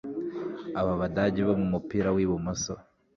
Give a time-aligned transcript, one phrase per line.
[0.79, 2.73] Aba Badage bo mumupira w ibumoso